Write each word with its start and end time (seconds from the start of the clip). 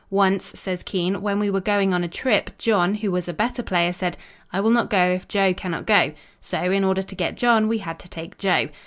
"Once," 0.09 0.59
says 0.59 0.81
Keene, 0.81 1.21
"when 1.21 1.39
we 1.39 1.47
were 1.51 1.61
going 1.61 1.93
on 1.93 2.03
a 2.03 2.07
trip, 2.07 2.49
John, 2.57 2.95
who 2.95 3.11
was 3.11 3.27
a 3.27 3.33
better 3.33 3.61
player, 3.61 3.93
said, 3.93 4.17
'I 4.51 4.61
will 4.61 4.71
not 4.71 4.89
go 4.89 5.09
if 5.11 5.27
Joe 5.27 5.53
cannot 5.53 5.85
go,' 5.85 6.13
so 6.39 6.59
in 6.71 6.83
order 6.83 7.03
to 7.03 7.13
get 7.13 7.35
John, 7.37 7.67
we 7.67 7.77
had 7.77 7.99
to 7.99 8.09
take 8.09 8.39
Joe." 8.39 8.69